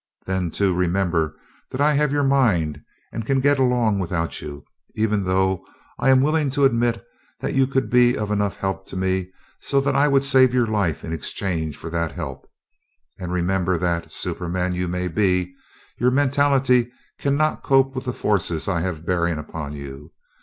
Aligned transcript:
Then, 0.25 0.49
too, 0.49 0.73
remember 0.73 1.37
that 1.69 1.79
I 1.79 1.93
have 1.93 2.11
your 2.11 2.23
mind, 2.23 2.81
and 3.11 3.23
can 3.23 3.39
get 3.39 3.59
along 3.59 3.99
without 3.99 4.41
you; 4.41 4.65
even 4.95 5.25
though 5.25 5.63
I 5.99 6.09
am 6.09 6.21
willing 6.21 6.49
to 6.57 6.65
admit 6.65 7.05
that 7.39 7.53
you 7.53 7.67
could 7.67 7.87
be 7.87 8.17
of 8.17 8.31
enough 8.31 8.55
help 8.57 8.87
to 8.87 8.97
me 8.97 9.29
so 9.59 9.79
that 9.81 9.95
I 9.95 10.07
would 10.07 10.23
save 10.23 10.55
your 10.55 10.65
life 10.65 11.03
in 11.03 11.13
exchange 11.13 11.77
for 11.77 11.91
that 11.91 12.13
help. 12.13 12.49
Also 13.19 13.31
remember 13.31 13.77
that, 13.77 14.11
superman 14.11 14.71
though 14.71 14.77
you 14.77 14.87
may 14.87 15.07
be, 15.07 15.53
your 15.99 16.09
mentality 16.09 16.91
cannot 17.19 17.61
cope 17.61 17.93
with 17.93 18.05
the 18.05 18.11
forces 18.11 18.67
I 18.67 18.81
have 18.81 19.05
bearing 19.05 19.37
upon 19.37 19.73
you. 19.73 20.13